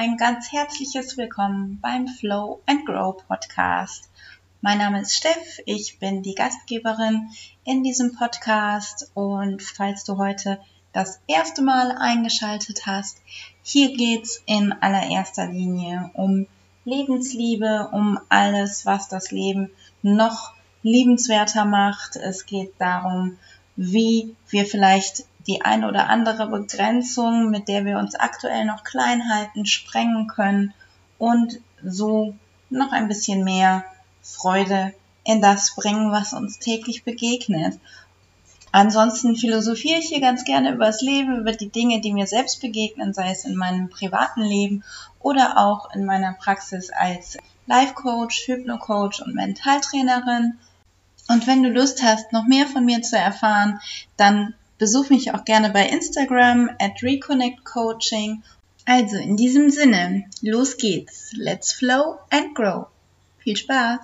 Ein 0.00 0.16
ganz 0.16 0.52
herzliches 0.52 1.16
Willkommen 1.16 1.80
beim 1.82 2.06
Flow 2.06 2.62
and 2.66 2.86
Grow 2.86 3.16
Podcast. 3.26 4.08
Mein 4.60 4.78
Name 4.78 5.00
ist 5.00 5.16
Steff, 5.16 5.58
ich 5.66 5.98
bin 5.98 6.22
die 6.22 6.36
Gastgeberin 6.36 7.30
in 7.64 7.82
diesem 7.82 8.14
Podcast 8.14 9.10
und 9.14 9.60
falls 9.60 10.04
du 10.04 10.16
heute 10.16 10.60
das 10.92 11.20
erste 11.26 11.62
Mal 11.62 11.90
eingeschaltet 11.98 12.86
hast, 12.86 13.18
hier 13.64 13.96
geht's 13.96 14.40
in 14.46 14.72
allererster 14.72 15.48
Linie 15.48 16.12
um 16.14 16.46
Lebensliebe, 16.84 17.88
um 17.90 18.20
alles, 18.28 18.86
was 18.86 19.08
das 19.08 19.32
Leben 19.32 19.68
noch 20.02 20.52
liebenswerter 20.84 21.64
macht. 21.64 22.14
Es 22.14 22.46
geht 22.46 22.72
darum, 22.78 23.36
wie 23.80 24.34
wir 24.48 24.66
vielleicht 24.66 25.24
die 25.46 25.62
ein 25.62 25.84
oder 25.84 26.08
andere 26.08 26.48
Begrenzung, 26.48 27.48
mit 27.50 27.68
der 27.68 27.84
wir 27.84 27.98
uns 27.98 28.16
aktuell 28.16 28.64
noch 28.64 28.82
klein 28.82 29.30
halten, 29.32 29.66
sprengen 29.66 30.26
können 30.26 30.74
und 31.16 31.60
so 31.84 32.34
noch 32.70 32.90
ein 32.90 33.06
bisschen 33.06 33.44
mehr 33.44 33.84
Freude 34.20 34.92
in 35.22 35.40
das 35.40 35.76
bringen, 35.76 36.10
was 36.10 36.32
uns 36.32 36.58
täglich 36.58 37.04
begegnet. 37.04 37.78
Ansonsten 38.72 39.36
philosophiere 39.36 40.00
ich 40.00 40.08
hier 40.08 40.20
ganz 40.20 40.44
gerne 40.44 40.72
über 40.72 40.86
das 40.86 41.00
Leben, 41.00 41.38
über 41.38 41.52
die 41.52 41.70
Dinge, 41.70 42.00
die 42.00 42.12
mir 42.12 42.26
selbst 42.26 42.60
begegnen, 42.60 43.14
sei 43.14 43.30
es 43.30 43.44
in 43.44 43.54
meinem 43.54 43.90
privaten 43.90 44.42
Leben 44.42 44.82
oder 45.20 45.56
auch 45.56 45.94
in 45.94 46.04
meiner 46.04 46.32
Praxis 46.32 46.90
als 46.90 47.38
Life 47.66 47.94
Coach, 47.94 48.48
Hypno-Coach 48.48 49.22
und 49.22 49.36
Mentaltrainerin. 49.36 50.58
Und 51.28 51.46
wenn 51.46 51.62
du 51.62 51.68
Lust 51.68 52.02
hast, 52.02 52.32
noch 52.32 52.46
mehr 52.46 52.66
von 52.66 52.84
mir 52.84 53.02
zu 53.02 53.16
erfahren, 53.16 53.80
dann 54.16 54.54
Besuch 54.78 55.10
mich 55.10 55.34
auch 55.34 55.44
gerne 55.44 55.70
bei 55.70 55.88
Instagram 55.88 56.70
at 56.78 57.02
Reconnect 57.02 57.64
Coaching. 57.64 58.44
Also 58.84 59.16
in 59.16 59.36
diesem 59.36 59.70
Sinne, 59.70 60.24
los 60.40 60.76
geht's. 60.76 61.32
Let's 61.32 61.72
flow 61.72 62.18
and 62.30 62.54
grow. 62.54 62.86
Viel 63.38 63.56
Spaß! 63.56 63.98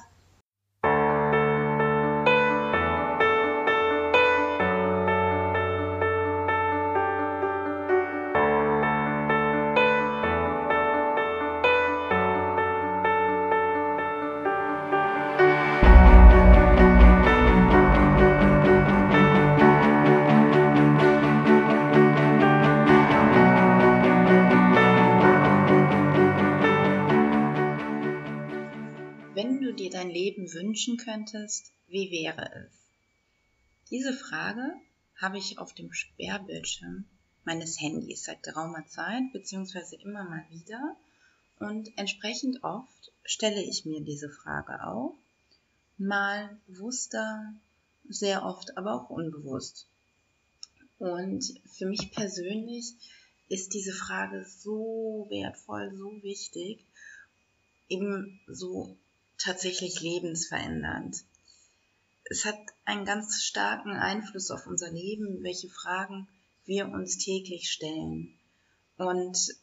Wünschen 30.74 30.96
könntest, 30.96 31.70
wie 31.86 32.10
wäre 32.10 32.50
es? 32.52 32.72
Diese 33.90 34.12
Frage 34.12 34.74
habe 35.14 35.38
ich 35.38 35.58
auf 35.58 35.72
dem 35.72 35.92
Sperrbildschirm 35.92 37.04
meines 37.44 37.80
Handys 37.80 38.24
seit 38.24 38.42
geraumer 38.42 38.84
Zeit, 38.88 39.22
beziehungsweise 39.32 39.94
immer 39.94 40.24
mal 40.24 40.44
wieder. 40.50 40.96
Und 41.60 41.96
entsprechend 41.96 42.64
oft 42.64 43.12
stelle 43.24 43.62
ich 43.62 43.84
mir 43.84 44.00
diese 44.00 44.28
Frage 44.28 44.84
auch. 44.84 45.14
Mal 45.96 46.58
bewusster, 46.66 47.54
sehr 48.08 48.44
oft 48.44 48.76
aber 48.76 48.94
auch 48.94 49.10
unbewusst. 49.10 49.86
Und 50.98 51.54
für 51.66 51.86
mich 51.86 52.10
persönlich 52.10 52.94
ist 53.48 53.74
diese 53.74 53.92
Frage 53.92 54.44
so 54.44 55.28
wertvoll, 55.30 55.94
so 55.96 56.20
wichtig, 56.24 56.84
eben 57.88 58.40
so 58.48 58.96
tatsächlich 59.44 60.00
lebensverändernd. 60.00 61.22
Es 62.24 62.46
hat 62.46 62.58
einen 62.86 63.04
ganz 63.04 63.42
starken 63.42 63.92
Einfluss 63.92 64.50
auf 64.50 64.66
unser 64.66 64.90
Leben, 64.90 65.42
welche 65.42 65.68
Fragen 65.68 66.26
wir 66.64 66.88
uns 66.88 67.18
täglich 67.18 67.70
stellen. 67.70 68.32
Und 68.96 69.54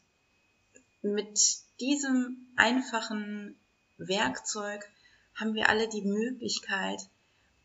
mit 1.02 1.40
diesem 1.80 2.38
einfachen 2.56 3.56
Werkzeug 3.98 4.88
haben 5.34 5.56
wir 5.56 5.70
alle 5.70 5.90
die 5.90 6.04
Möglichkeit, 6.04 7.02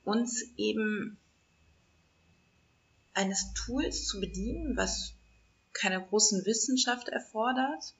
uns 0.04 0.42
eben 0.56 1.18
eines 3.12 3.52
Tools 3.52 4.06
zu 4.06 4.20
bedienen, 4.20 4.76
was 4.76 5.12
keine 5.74 6.02
großen 6.02 6.46
Wissenschaft 6.46 7.08
erfordert 7.08 7.92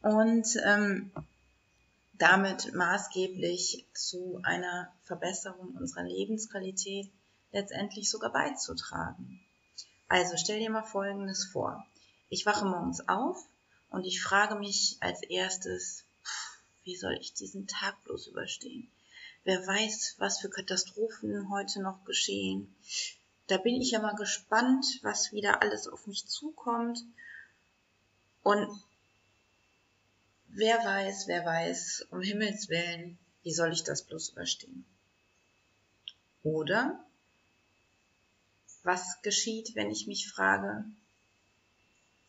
und 0.00 0.46
ähm, 0.64 1.10
damit 2.18 2.74
maßgeblich 2.74 3.86
zu 3.92 4.40
einer 4.44 4.92
Verbesserung 5.02 5.74
unserer 5.76 6.04
Lebensqualität 6.04 7.10
letztendlich 7.52 8.10
sogar 8.10 8.32
beizutragen. 8.32 9.40
Also 10.08 10.36
stell 10.36 10.58
dir 10.58 10.70
mal 10.70 10.84
Folgendes 10.84 11.44
vor. 11.44 11.84
Ich 12.28 12.46
wache 12.46 12.66
morgens 12.66 13.08
auf 13.08 13.38
und 13.90 14.04
ich 14.04 14.22
frage 14.22 14.56
mich 14.56 14.96
als 15.00 15.22
erstes, 15.22 16.04
wie 16.84 16.96
soll 16.96 17.14
ich 17.14 17.32
diesen 17.32 17.66
Tag 17.66 18.02
bloß 18.04 18.28
überstehen? 18.28 18.90
Wer 19.44 19.66
weiß, 19.66 20.16
was 20.18 20.40
für 20.40 20.48
Katastrophen 20.48 21.50
heute 21.50 21.82
noch 21.82 22.04
geschehen. 22.04 22.74
Da 23.46 23.58
bin 23.58 23.80
ich 23.80 23.90
ja 23.90 24.00
mal 24.00 24.14
gespannt, 24.14 24.86
was 25.02 25.32
wieder 25.32 25.62
alles 25.62 25.86
auf 25.86 26.06
mich 26.06 26.26
zukommt. 26.26 26.98
Und 28.42 28.68
Wer 30.56 30.78
weiß, 30.78 31.26
wer 31.26 31.44
weiß, 31.44 32.06
um 32.12 32.22
Himmels 32.22 32.68
willen, 32.68 33.18
wie 33.42 33.52
soll 33.52 33.72
ich 33.72 33.82
das 33.82 34.04
bloß 34.04 34.28
überstehen? 34.28 34.84
Oder 36.44 37.04
was 38.84 39.20
geschieht, 39.22 39.74
wenn 39.74 39.90
ich 39.90 40.06
mich 40.06 40.30
frage, 40.30 40.84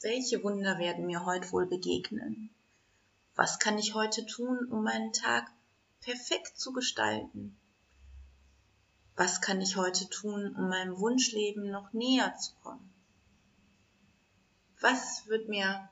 welche 0.02 0.44
Wunder 0.44 0.80
werden 0.80 1.06
mir 1.06 1.24
heute 1.24 1.52
wohl 1.52 1.68
begegnen? 1.68 2.50
Was 3.36 3.60
kann 3.60 3.78
ich 3.78 3.94
heute 3.94 4.26
tun, 4.26 4.58
um 4.72 4.84
meinen 4.84 5.14
Tag 5.14 5.52
perfekt 6.02 6.58
zu 6.58 6.74
gestalten? 6.74 7.56
Was 9.16 9.40
kann 9.40 9.62
ich 9.62 9.76
heute 9.76 10.10
tun, 10.10 10.56
um 10.56 10.70
meinem 10.70 10.98
Wunschleben 10.98 11.70
noch 11.70 11.94
näher 11.94 12.36
zu 12.38 12.56
kommen? 12.64 12.92
Was 14.82 15.28
wird 15.28 15.48
mir 15.48 15.92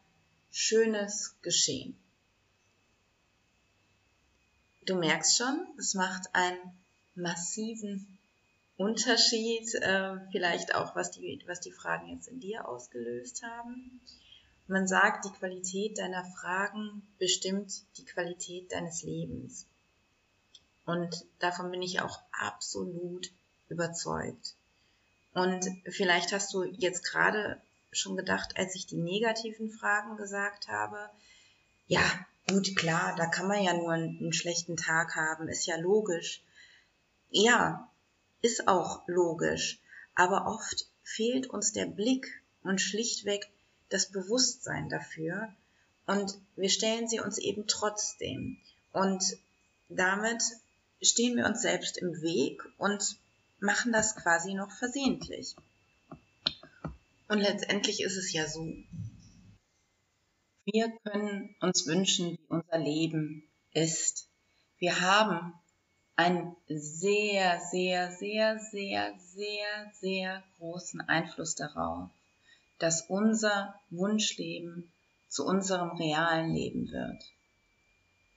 Schönes 0.49 1.35
geschehen? 1.43 1.95
Du 4.85 4.95
merkst 4.95 5.37
schon, 5.37 5.67
es 5.77 5.93
macht 5.93 6.33
einen 6.33 6.59
massiven 7.15 8.17
Unterschied, 8.77 9.73
äh, 9.75 10.17
vielleicht 10.31 10.75
auch 10.75 10.95
was 10.95 11.11
die, 11.11 11.43
was 11.47 11.59
die 11.59 11.71
Fragen 11.71 12.09
jetzt 12.09 12.27
in 12.27 12.39
dir 12.39 12.67
ausgelöst 12.67 13.43
haben. 13.43 14.01
Man 14.67 14.87
sagt, 14.87 15.25
die 15.25 15.37
Qualität 15.37 15.97
deiner 15.97 16.23
Fragen 16.23 17.01
bestimmt 17.19 17.71
die 17.97 18.05
Qualität 18.05 18.71
deines 18.71 19.03
Lebens. 19.03 19.67
Und 20.85 21.25
davon 21.39 21.71
bin 21.71 21.81
ich 21.81 22.01
auch 22.01 22.19
absolut 22.31 23.29
überzeugt. 23.69 24.55
Und 25.33 25.65
vielleicht 25.89 26.31
hast 26.31 26.53
du 26.53 26.63
jetzt 26.63 27.03
gerade 27.03 27.61
schon 27.91 28.17
gedacht, 28.17 28.57
als 28.57 28.75
ich 28.75 28.85
die 28.85 28.97
negativen 28.97 29.69
Fragen 29.69 30.17
gesagt 30.17 30.67
habe, 30.67 31.09
ja, 31.87 32.03
Gut, 32.47 32.75
klar, 32.75 33.15
da 33.15 33.25
kann 33.27 33.47
man 33.47 33.63
ja 33.63 33.73
nur 33.73 33.91
einen, 33.91 34.33
schlechten 34.33 34.75
Tag 34.75 35.15
haben, 35.15 35.47
ist 35.47 35.65
ja 35.65 35.77
logisch. 35.77 36.41
Ja, 37.29 37.89
ist 38.41 38.67
auch 38.67 39.07
logisch. 39.07 39.79
Aber 40.13 40.47
oft 40.47 40.87
fehlt 41.03 41.49
uns 41.49 41.71
der 41.71 41.85
Blick 41.85 42.41
und 42.63 42.81
schlichtweg 42.81 43.49
das 43.89 44.11
Bewusstsein 44.11 44.89
dafür. 44.89 45.53
Und 46.05 46.37
wir 46.55 46.69
stellen 46.69 47.07
sie 47.07 47.21
uns 47.21 47.37
eben 47.37 47.65
trotzdem. 47.67 48.57
Und 48.91 49.37
damit 49.89 50.43
stehen 51.01 51.37
wir 51.37 51.45
uns 51.45 51.61
selbst 51.61 51.97
im 51.97 52.21
Weg 52.21 52.61
und 52.77 53.17
machen 53.59 53.93
das 53.93 54.15
quasi 54.15 54.53
noch 54.53 54.71
versehentlich. 54.71 55.55
Und 57.29 57.39
letztendlich 57.39 58.03
ist 58.03 58.17
es 58.17 58.33
ja 58.33 58.47
so, 58.47 58.75
wir 60.65 60.91
können 61.03 61.55
uns 61.59 61.87
wünschen, 61.87 62.31
wie 62.31 62.45
unser 62.47 62.77
Leben 62.77 63.43
ist. 63.73 64.27
Wir 64.77 65.01
haben 65.01 65.53
einen 66.15 66.55
sehr, 66.67 67.59
sehr, 67.59 68.11
sehr, 68.11 68.59
sehr, 68.59 69.13
sehr, 69.19 69.91
sehr 69.93 70.43
großen 70.59 71.01
Einfluss 71.01 71.55
darauf, 71.55 72.09
dass 72.79 73.09
unser 73.09 73.75
Wunschleben 73.89 74.91
zu 75.27 75.45
unserem 75.45 75.97
realen 75.97 76.53
Leben 76.53 76.91
wird. 76.91 77.23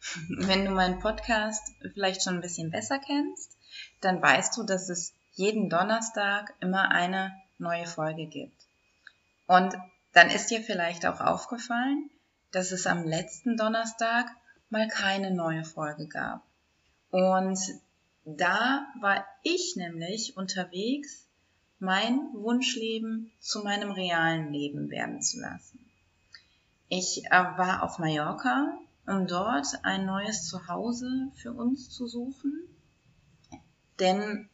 Wenn 0.46 0.64
du 0.64 0.70
meinen 0.70 0.98
Podcast 0.98 1.72
vielleicht 1.92 2.22
schon 2.22 2.36
ein 2.36 2.40
bisschen 2.40 2.70
besser 2.70 2.98
kennst, 2.98 3.56
dann 4.00 4.22
weißt 4.22 4.56
du, 4.56 4.62
dass 4.62 4.88
es 4.88 5.12
jeden 5.32 5.68
Donnerstag 5.68 6.54
immer 6.60 6.90
eine 6.90 7.34
neue 7.58 7.86
Folge 7.86 8.26
gibt. 8.26 8.56
Und 9.46 9.76
dann 10.12 10.30
ist 10.30 10.50
dir 10.50 10.62
vielleicht 10.62 11.04
auch 11.04 11.20
aufgefallen, 11.20 12.10
dass 12.50 12.72
es 12.72 12.86
am 12.86 13.04
letzten 13.04 13.56
Donnerstag 13.56 14.26
mal 14.70 14.88
keine 14.88 15.32
neue 15.32 15.64
Folge 15.64 16.06
gab. 16.06 16.42
Und 17.10 17.58
da 18.24 18.86
war 19.00 19.24
ich 19.42 19.76
nämlich 19.76 20.36
unterwegs, 20.36 21.26
mein 21.78 22.18
Wunschleben 22.32 23.30
zu 23.38 23.62
meinem 23.62 23.90
realen 23.90 24.52
Leben 24.52 24.90
werden 24.90 25.22
zu 25.22 25.40
lassen. 25.40 25.78
Ich 26.88 27.24
äh, 27.26 27.30
war 27.30 27.82
auf 27.82 27.98
Mallorca, 27.98 28.78
um 29.06 29.26
dort 29.26 29.66
ein 29.82 30.06
neues 30.06 30.46
Zuhause 30.48 31.30
für 31.34 31.52
uns 31.52 31.90
zu 31.90 32.06
suchen, 32.06 32.52
denn 34.00 34.48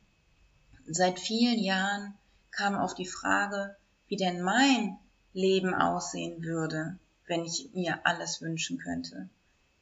seit 0.86 1.18
vielen 1.18 1.58
Jahren 1.58 2.14
kam 2.50 2.74
auf 2.74 2.94
die 2.94 3.06
Frage, 3.06 3.76
wie 4.08 4.16
denn 4.16 4.42
mein 4.42 4.98
Leben 5.32 5.74
aussehen 5.74 6.42
würde, 6.42 6.98
wenn 7.32 7.46
ich 7.46 7.70
mir 7.72 8.04
alles 8.04 8.42
wünschen 8.42 8.76
könnte. 8.76 9.30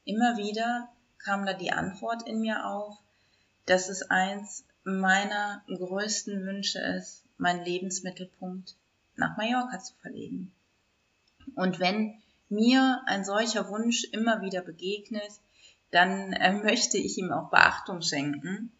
Immer 0.05 0.37
wieder 0.37 0.88
kam 1.19 1.44
da 1.44 1.52
die 1.52 1.73
Antwort 1.73 2.23
in 2.29 2.41
mir 2.41 2.64
auf, 2.64 2.97
dass 3.67 3.88
es 3.88 4.08
eins 4.08 4.64
meiner 4.85 5.64
größten 5.67 6.47
Wünsche 6.47 6.79
ist, 6.79 7.25
meinen 7.38 7.64
Lebensmittelpunkt 7.64 8.76
nach 9.17 9.37
Mallorca 9.37 9.81
zu 9.81 9.94
verlegen. 9.97 10.52
Und 11.56 11.81
wenn 11.81 12.23
mir 12.49 13.02
ein 13.06 13.25
solcher 13.25 13.69
Wunsch 13.69 14.05
immer 14.12 14.43
wieder 14.43 14.62
begegnet, 14.62 15.32
dann 15.91 16.32
äh, 16.32 16.52
möchte 16.62 16.99
ich 16.99 17.19
ihm 17.19 17.32
auch 17.32 17.50
Beachtung 17.50 18.00
schenken. 18.00 18.70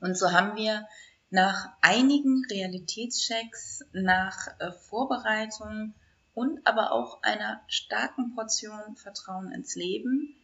Und 0.00 0.18
so 0.18 0.32
haben 0.32 0.56
wir 0.56 0.88
nach 1.30 1.68
einigen 1.82 2.44
Realitätschecks, 2.50 3.84
nach 3.92 4.48
äh, 4.58 4.72
Vorbereitungen 4.72 5.94
und 6.36 6.66
aber 6.66 6.92
auch 6.92 7.22
einer 7.22 7.62
starken 7.66 8.34
Portion 8.34 8.94
Vertrauen 8.96 9.52
ins 9.52 9.74
Leben 9.74 10.36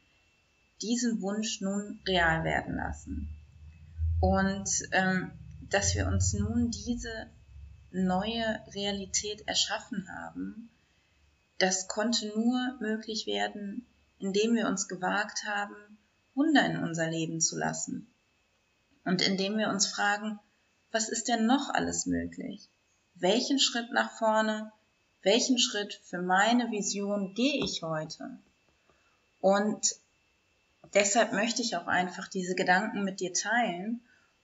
diesen 0.80 1.20
Wunsch 1.20 1.60
nun 1.60 2.00
real 2.08 2.44
werden 2.44 2.76
lassen. 2.76 3.28
Und 4.18 4.70
ähm, 4.92 5.32
dass 5.68 5.94
wir 5.94 6.06
uns 6.06 6.32
nun 6.32 6.70
diese 6.70 7.30
neue 7.90 8.62
Realität 8.74 9.46
erschaffen 9.46 10.08
haben, 10.08 10.70
das 11.58 11.88
konnte 11.88 12.26
nur 12.28 12.78
möglich 12.80 13.26
werden, 13.26 13.86
indem 14.18 14.54
wir 14.54 14.68
uns 14.68 14.88
gewagt 14.88 15.44
haben, 15.44 15.76
Wunder 16.34 16.64
in 16.64 16.78
unser 16.78 17.10
Leben 17.10 17.42
zu 17.42 17.58
lassen. 17.58 18.10
Und 19.04 19.20
indem 19.20 19.58
wir 19.58 19.68
uns 19.68 19.86
fragen, 19.88 20.40
was 20.90 21.10
ist 21.10 21.28
denn 21.28 21.44
noch 21.44 21.68
alles 21.68 22.06
möglich? 22.06 22.70
Welchen 23.14 23.58
Schritt 23.58 23.92
nach 23.92 24.16
vorne 24.16 24.72
welchen 25.22 25.58
Schritt 25.58 26.00
für 26.04 26.20
meine 26.20 26.70
Vision 26.70 27.34
gehe 27.34 27.64
ich 27.64 27.82
heute? 27.82 28.38
Und 29.40 29.96
deshalb 30.94 31.32
möchte 31.32 31.62
ich 31.62 31.76
auch 31.76 31.86
einfach 31.86 32.28
diese 32.28 32.54
Gedanken 32.54 33.04
mit 33.04 33.20
dir 33.20 33.32
teilen, 33.32 34.00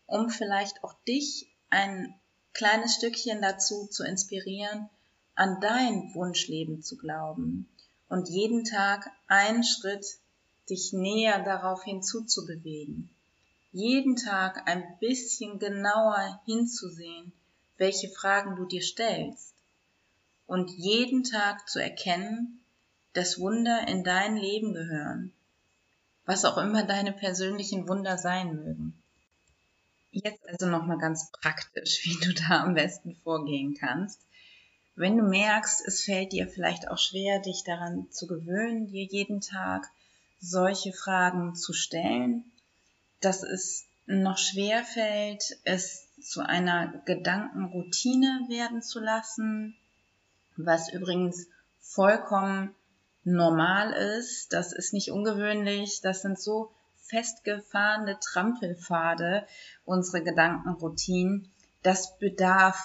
um 0.06 0.30
vielleicht 0.30 0.82
auch 0.84 0.94
dich 1.06 1.48
ein 1.70 2.14
kleines 2.52 2.94
Stückchen 2.94 3.42
dazu 3.42 3.86
zu 3.86 4.04
inspirieren, 4.04 4.88
an 5.34 5.60
dein 5.60 6.14
Wunschleben 6.14 6.82
zu 6.82 6.96
glauben 6.96 7.68
und 8.08 8.28
jeden 8.28 8.64
Tag 8.64 9.10
einen 9.26 9.62
Schritt 9.62 10.18
dich 10.70 10.92
näher 10.92 11.42
darauf 11.44 11.84
hinzuzubewegen. 11.84 13.10
Jeden 13.72 14.16
Tag 14.16 14.66
ein 14.66 14.82
bisschen 14.98 15.58
genauer 15.58 16.40
hinzusehen, 16.46 17.32
welche 17.76 18.08
Fragen 18.08 18.56
du 18.56 18.64
dir 18.64 18.82
stellst 18.82 19.54
und 20.48 20.70
jeden 20.70 21.24
Tag 21.24 21.68
zu 21.68 21.78
erkennen, 21.78 22.58
dass 23.12 23.38
Wunder 23.38 23.86
in 23.86 24.02
dein 24.02 24.36
Leben 24.36 24.72
gehören, 24.72 25.32
was 26.24 26.46
auch 26.46 26.56
immer 26.56 26.84
deine 26.84 27.12
persönlichen 27.12 27.86
Wunder 27.86 28.16
sein 28.16 28.56
mögen. 28.56 29.00
Jetzt 30.10 30.48
also 30.48 30.66
nochmal 30.66 30.96
ganz 30.96 31.30
praktisch, 31.32 32.00
wie 32.04 32.24
du 32.24 32.32
da 32.32 32.62
am 32.62 32.74
besten 32.74 33.14
vorgehen 33.22 33.74
kannst. 33.74 34.20
Wenn 34.96 35.18
du 35.18 35.22
merkst, 35.22 35.86
es 35.86 36.02
fällt 36.02 36.32
dir 36.32 36.48
vielleicht 36.48 36.88
auch 36.88 36.98
schwer, 36.98 37.40
dich 37.40 37.62
daran 37.64 38.10
zu 38.10 38.26
gewöhnen, 38.26 38.86
dir 38.86 39.04
jeden 39.04 39.42
Tag 39.42 39.86
solche 40.40 40.94
Fragen 40.94 41.54
zu 41.56 41.74
stellen, 41.74 42.50
dass 43.20 43.42
es 43.42 43.84
noch 44.06 44.38
schwer 44.38 44.82
fällt, 44.82 45.58
es 45.64 46.08
zu 46.22 46.40
einer 46.40 47.02
Gedankenroutine 47.04 48.46
werden 48.48 48.80
zu 48.80 48.98
lassen, 48.98 49.76
was 50.58 50.92
übrigens 50.92 51.46
vollkommen 51.80 52.74
normal 53.24 53.92
ist. 53.92 54.52
Das 54.52 54.72
ist 54.72 54.92
nicht 54.92 55.10
ungewöhnlich. 55.10 56.00
Das 56.00 56.22
sind 56.22 56.38
so 56.38 56.70
festgefahrene 56.96 58.18
Trampelpfade, 58.20 59.46
unsere 59.84 60.22
Gedankenroutinen. 60.22 61.50
Das 61.82 62.18
bedarf 62.18 62.82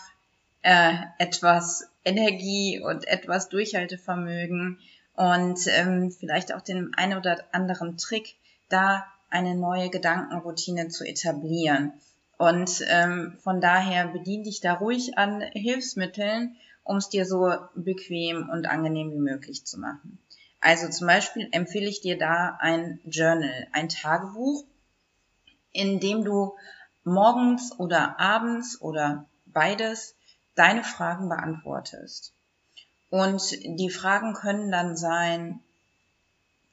äh, 0.62 0.94
etwas 1.18 1.90
Energie 2.06 2.82
und 2.82 3.08
etwas 3.08 3.50
Durchhaltevermögen 3.50 4.80
und 5.16 5.60
ähm, 5.68 6.12
vielleicht 6.12 6.54
auch 6.54 6.62
den 6.62 6.94
einen 6.96 7.18
oder 7.18 7.44
anderen 7.52 7.98
Trick, 7.98 8.36
da 8.70 9.06
eine 9.30 9.56
neue 9.56 9.90
Gedankenroutine 9.90 10.90
zu 10.90 11.06
etablieren. 11.06 11.94
Und 12.38 12.84
ähm, 12.88 13.38
von 13.42 13.62
daher 13.62 14.08
bedien 14.08 14.44
dich 14.44 14.62
da 14.62 14.74
ruhig 14.74 15.18
an 15.18 15.42
Hilfsmitteln 15.42 16.56
um 16.84 16.98
es 16.98 17.10
dir 17.10 17.26
so 17.26 17.54
bequem 17.76 18.50
und 18.50 18.66
angenehm 18.66 19.12
wie 19.12 19.20
möglich 19.20 19.66
zu 19.66 19.80
machen. 19.80 20.20
Also 20.60 20.90
zum 20.90 21.08
Beispiel 21.08 21.50
empfehle 21.52 21.88
ich 21.88 22.02
dir 22.02 22.18
da 22.18 22.58
ein 22.60 23.00
Journal, 23.06 23.68
ein 23.72 23.90
Tagebuch, 23.90 24.64
in 25.72 26.00
dem 26.00 26.24
du 26.24 26.54
morgens 27.04 27.78
oder 27.80 28.20
abends 28.20 28.80
oder 28.80 29.26
beides 29.46 30.16
deine 30.56 30.84
Fragen 30.84 31.30
beantwortest. 31.30 32.34
Und 33.10 33.42
die 33.52 33.90
Fragen 33.90 34.34
können 34.34 34.72
dann 34.72 34.96
sein, 34.96 35.60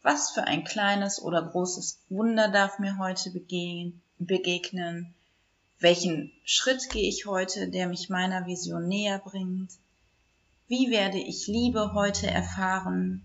was 0.03 0.31
für 0.31 0.45
ein 0.45 0.65
kleines 0.65 1.21
oder 1.21 1.43
großes 1.43 1.99
Wunder 2.09 2.49
darf 2.49 2.79
mir 2.79 2.97
heute 2.99 3.31
begegnen? 4.19 5.15
Welchen 5.79 6.33
Schritt 6.45 6.89
gehe 6.91 7.09
ich 7.09 7.27
heute, 7.27 7.69
der 7.69 7.89
mich 7.89 8.09
meiner 8.09 8.47
Vision 8.47 8.89
näher 8.89 9.19
bringt? 9.19 9.71
Wie 10.71 10.89
werde 10.93 11.19
ich 11.19 11.49
Liebe 11.49 11.95
heute 11.95 12.31
erfahren? 12.31 13.25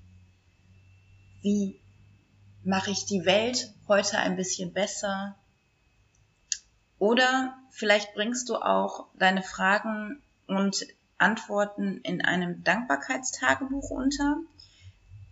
Wie 1.44 1.80
mache 2.64 2.90
ich 2.90 3.06
die 3.06 3.24
Welt 3.24 3.72
heute 3.88 4.18
ein 4.18 4.36
bisschen 4.36 4.74
besser? 4.74 5.36
Oder 6.98 7.56
vielleicht 7.70 8.16
bringst 8.16 8.50
du 8.50 8.56
auch 8.56 9.10
deine 9.14 9.44
Fragen 9.44 10.24
und 10.48 10.88
Antworten 11.20 12.02
in 12.02 12.26
einem 12.26 12.64
Dankbarkeitstagebuch 12.64 13.92
unter. 13.92 14.38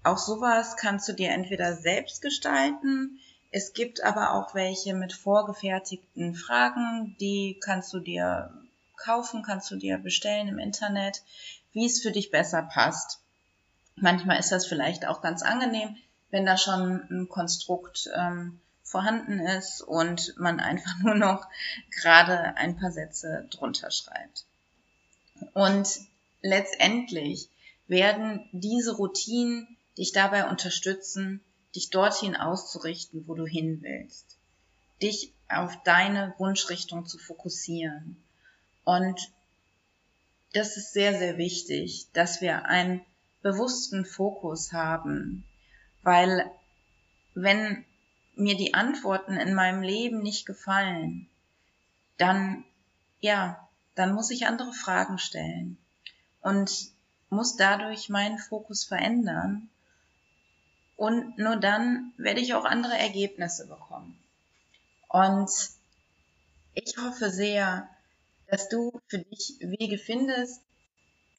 Auch 0.04 0.20
sowas 0.20 0.78
kannst 0.78 1.10
du 1.10 1.14
dir 1.14 1.32
entweder 1.32 1.76
selbst 1.76 2.22
gestalten. 2.22 3.18
Es 3.50 3.74
gibt 3.74 4.04
aber 4.04 4.36
auch 4.36 4.54
welche 4.54 4.94
mit 4.94 5.14
vorgefertigten 5.14 6.36
Fragen, 6.36 7.16
die 7.20 7.58
kannst 7.60 7.92
du 7.92 8.00
dir 8.00 8.54
kaufen, 8.98 9.42
kannst 9.42 9.72
du 9.72 9.78
dir 9.78 9.98
bestellen 9.98 10.48
im 10.48 10.60
Internet 10.60 11.24
wie 11.74 11.86
es 11.86 12.02
für 12.02 12.12
dich 12.12 12.32
besser 12.32 12.64
passt. 12.64 13.20
Manchmal 13.96 14.40
ist 14.40 14.52
das 14.52 14.66
vielleicht 14.66 15.06
auch 15.06 15.22
ganz 15.22 15.42
angenehm, 15.44 15.96
wenn 16.32 16.46
da 16.46 16.58
schon 16.58 17.02
ein 17.12 17.30
Konstrukt 17.30 18.10
ähm, 18.16 18.60
vorhanden 18.84 19.40
ist 19.40 19.82
und 19.82 20.38
man 20.38 20.60
einfach 20.60 20.98
nur 21.02 21.16
noch 21.16 21.48
gerade 21.92 22.56
ein 22.58 22.78
paar 22.78 22.92
Sätze 22.92 23.48
drunter 23.52 23.92
schreibt. 23.92 24.46
Und 25.54 25.88
letztendlich 26.42 27.50
werden 27.88 28.48
diese 28.52 28.96
Routinen 28.96 29.78
dich 29.98 30.12
dabei 30.12 30.48
unterstützen, 30.50 31.42
dich 31.76 31.90
dorthin 31.90 32.36
auszurichten, 32.36 33.28
wo 33.28 33.34
du 33.36 33.46
hin 33.46 33.80
willst. 33.82 34.38
Dich 35.02 35.34
auf 35.50 35.76
deine 35.84 36.34
Wunschrichtung 36.38 37.06
zu 37.06 37.18
fokussieren. 37.18 38.24
Und 38.84 39.20
das 40.54 40.78
ist 40.78 40.94
sehr, 40.94 41.18
sehr 41.18 41.38
wichtig, 41.38 42.08
dass 42.14 42.42
wir 42.42 42.66
einen 42.66 43.06
bewussten 43.42 44.06
Fokus 44.06 44.72
haben, 44.72 45.44
weil 46.04 46.50
wenn 47.34 47.86
mir 48.36 48.56
die 48.56 48.74
Antworten 48.74 49.34
in 49.34 49.54
meinem 49.54 49.82
Leben 49.82 50.22
nicht 50.22 50.46
gefallen, 50.46 51.28
dann, 52.18 52.64
ja, 53.20 53.68
dann 53.96 54.14
muss 54.14 54.32
ich 54.32 54.48
andere 54.48 54.74
Fragen 54.74 55.18
stellen 55.18 55.78
und 56.42 56.92
muss 57.30 57.56
dadurch 57.56 58.10
meinen 58.10 58.38
Fokus 58.38 58.86
verändern 58.86 59.70
und 60.96 61.38
nur 61.38 61.56
dann 61.56 62.14
werde 62.18 62.42
ich 62.42 62.54
auch 62.54 62.66
andere 62.66 62.98
Ergebnisse 62.98 63.68
bekommen. 63.68 64.18
Und 65.10 65.50
ich 66.76 66.96
hoffe 66.98 67.30
sehr, 67.30 67.90
dass 68.54 68.70
du 68.70 69.02
für 69.08 69.18
dich 69.18 69.58
Wege 69.62 69.98
findest, 69.98 70.62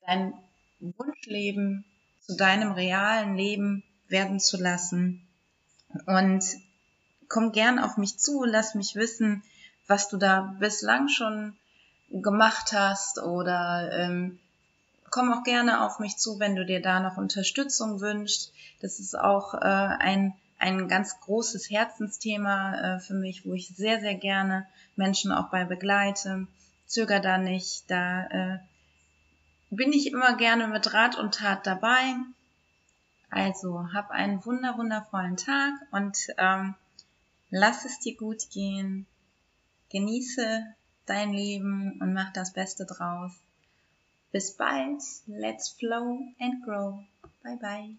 dein 0.04 0.34
Wunschleben 0.80 1.84
zu 2.20 2.36
deinem 2.36 2.72
realen 2.72 3.36
Leben 3.36 3.84
werden 4.08 4.40
zu 4.40 4.60
lassen. 4.60 5.24
Und 6.06 6.44
komm 7.28 7.52
gern 7.52 7.78
auf 7.78 7.98
mich 7.98 8.18
zu, 8.18 8.42
lass 8.42 8.74
mich 8.74 8.96
wissen, 8.96 9.44
was 9.86 10.08
du 10.08 10.16
da 10.16 10.56
bislang 10.58 11.06
schon 11.06 11.56
gemacht 12.10 12.72
hast 12.72 13.22
oder 13.22 13.92
ähm, 13.92 14.40
komm 15.08 15.32
auch 15.32 15.44
gerne 15.44 15.86
auf 15.86 16.00
mich 16.00 16.16
zu, 16.16 16.40
wenn 16.40 16.56
du 16.56 16.66
dir 16.66 16.82
da 16.82 16.98
noch 16.98 17.16
Unterstützung 17.16 18.00
wünschst. 18.00 18.52
Das 18.80 18.98
ist 18.98 19.16
auch 19.16 19.54
äh, 19.54 19.58
ein, 19.58 20.34
ein 20.58 20.88
ganz 20.88 21.20
großes 21.20 21.70
Herzensthema 21.70 22.96
äh, 22.96 22.98
für 22.98 23.14
mich, 23.14 23.46
wo 23.46 23.54
ich 23.54 23.68
sehr, 23.68 24.00
sehr 24.00 24.16
gerne 24.16 24.66
Menschen 24.96 25.30
auch 25.30 25.50
bei 25.50 25.64
begleite. 25.64 26.48
Zöger 26.86 27.20
da 27.20 27.38
nicht, 27.38 27.90
da 27.90 28.26
äh, 28.26 28.58
bin 29.70 29.92
ich 29.92 30.08
immer 30.08 30.36
gerne 30.36 30.68
mit 30.68 30.92
Rat 30.92 31.16
und 31.16 31.34
Tat 31.34 31.66
dabei. 31.66 32.14
Also 33.30 33.92
hab 33.92 34.10
einen 34.10 34.44
wunder 34.44 34.78
wundervollen 34.78 35.36
Tag 35.36 35.72
und 35.90 36.16
ähm, 36.38 36.74
lass 37.50 37.84
es 37.84 37.98
dir 37.98 38.16
gut 38.16 38.50
gehen. 38.50 39.06
Genieße 39.90 40.64
dein 41.06 41.32
Leben 41.32 42.00
und 42.00 42.14
mach 42.14 42.32
das 42.32 42.52
Beste 42.52 42.86
draus. 42.86 43.32
Bis 44.30 44.56
bald. 44.56 45.02
Let's 45.26 45.70
flow 45.70 46.18
and 46.38 46.64
grow. 46.64 46.98
Bye 47.42 47.56
bye. 47.60 47.96